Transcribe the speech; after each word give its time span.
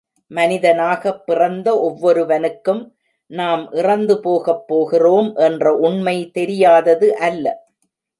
மனிதனாகப் 0.31 1.19
பிறந்த 1.25 1.79
ஒவ்வொருவனுக்கும் 1.79 2.79
நாம் 3.31 3.71
இறந்து 3.71 4.19
போகப் 4.19 4.67
போகிறோம் 4.67 5.35
என்ற 5.35 5.73
உண்மை 5.75 6.29
தெரியாதது 6.31 7.09
அல்ல. 7.19 7.45